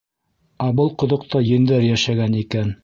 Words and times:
Ә 0.67 0.69
был 0.79 0.89
ҡоҙоҡта 1.03 1.45
ендәр 1.51 1.89
йәшәгән 1.93 2.45
икән. 2.47 2.79